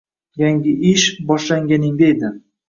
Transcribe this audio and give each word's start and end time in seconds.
Yangi 0.43 0.71
ish 0.91 1.03
boshlaganingda 1.27 2.09
edi. 2.17 2.35